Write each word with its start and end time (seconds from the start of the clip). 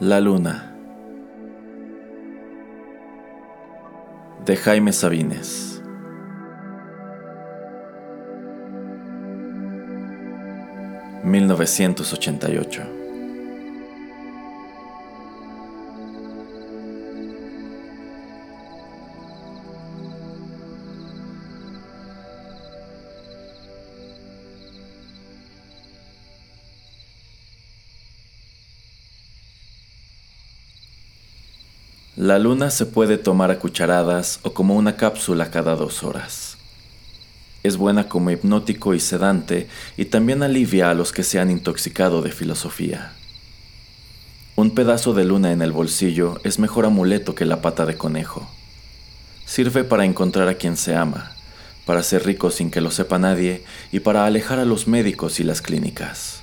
La 0.00 0.20
Luna. 0.20 0.72
De 4.44 4.54
Jaime 4.54 4.92
Sabines. 4.92 5.82
(1988) 11.24 12.97
La 32.20 32.40
luna 32.40 32.72
se 32.72 32.84
puede 32.84 33.16
tomar 33.16 33.52
a 33.52 33.60
cucharadas 33.60 34.40
o 34.42 34.52
como 34.52 34.74
una 34.74 34.96
cápsula 34.96 35.52
cada 35.52 35.76
dos 35.76 36.02
horas. 36.02 36.58
Es 37.62 37.76
buena 37.76 38.08
como 38.08 38.32
hipnótico 38.32 38.92
y 38.92 38.98
sedante 38.98 39.68
y 39.96 40.06
también 40.06 40.42
alivia 40.42 40.90
a 40.90 40.94
los 40.94 41.12
que 41.12 41.22
se 41.22 41.38
han 41.38 41.48
intoxicado 41.48 42.20
de 42.20 42.32
filosofía. 42.32 43.12
Un 44.56 44.74
pedazo 44.74 45.14
de 45.14 45.26
luna 45.26 45.52
en 45.52 45.62
el 45.62 45.70
bolsillo 45.70 46.40
es 46.42 46.58
mejor 46.58 46.86
amuleto 46.86 47.36
que 47.36 47.44
la 47.44 47.62
pata 47.62 47.86
de 47.86 47.96
conejo. 47.96 48.50
Sirve 49.46 49.84
para 49.84 50.04
encontrar 50.04 50.48
a 50.48 50.54
quien 50.54 50.76
se 50.76 50.96
ama, 50.96 51.36
para 51.86 52.02
ser 52.02 52.26
rico 52.26 52.50
sin 52.50 52.72
que 52.72 52.80
lo 52.80 52.90
sepa 52.90 53.20
nadie 53.20 53.62
y 53.92 54.00
para 54.00 54.26
alejar 54.26 54.58
a 54.58 54.64
los 54.64 54.88
médicos 54.88 55.38
y 55.38 55.44
las 55.44 55.62
clínicas. 55.62 56.42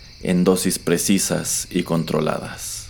en 0.23 0.43
dosis 0.43 0.79
precisas 0.79 1.67
y 1.69 1.83
controladas. 1.83 2.80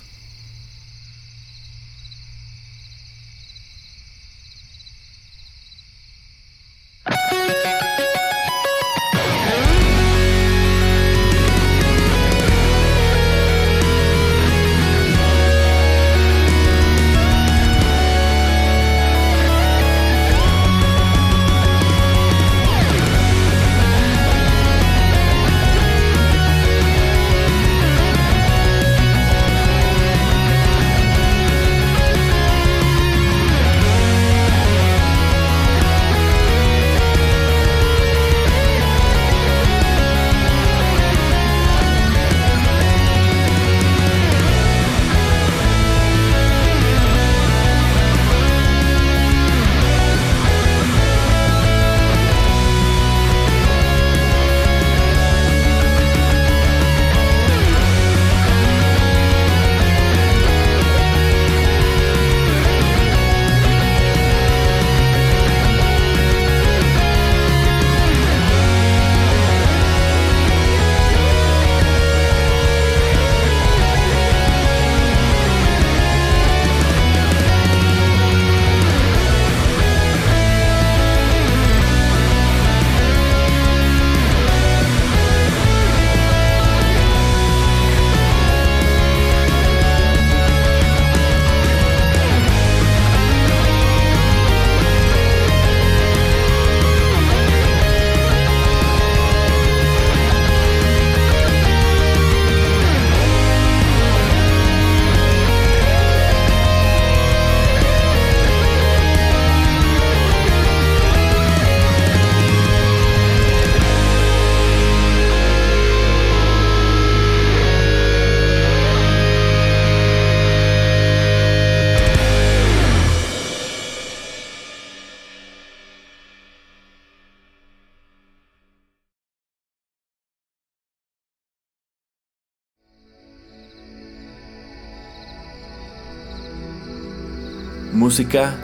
Música 137.93 138.55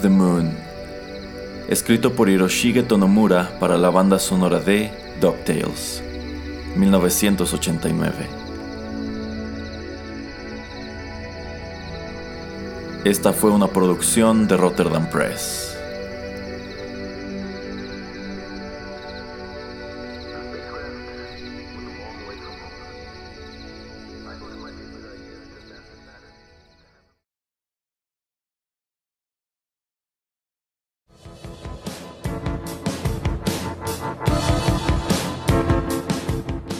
The 0.00 0.08
Moon. 0.08 0.56
Escrito 1.68 2.14
por 2.14 2.28
Hiroshige 2.28 2.84
Tonomura 2.84 3.50
para 3.58 3.76
la 3.76 3.90
banda 3.90 4.20
sonora 4.20 4.60
de 4.60 4.92
DuckTales. 5.20 6.04
1989. 6.76 8.28
Esta 13.04 13.32
fue 13.32 13.50
una 13.50 13.66
producción 13.66 14.46
de 14.46 14.56
Rotterdam 14.56 15.10
Press. 15.10 15.79